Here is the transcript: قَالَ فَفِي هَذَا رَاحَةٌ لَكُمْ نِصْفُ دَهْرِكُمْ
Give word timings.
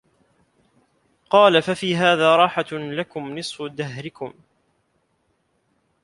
قَالَ 1.29 1.61
فَفِي 1.61 1.95
هَذَا 1.95 2.35
رَاحَةٌ 2.35 2.65
لَكُمْ 2.71 3.37
نِصْفُ 3.39 3.61
دَهْرِكُمْ 3.61 4.33